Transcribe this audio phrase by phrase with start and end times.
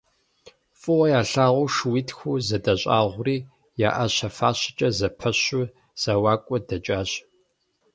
[0.79, 3.37] ФӀыуэ ялъагъуу шууитху зэдэщӀагъури
[3.87, 5.63] я Ӏэщэ фащэкӀэ зэпэщу
[6.01, 7.11] зэуакӀуэ дэкӀащ.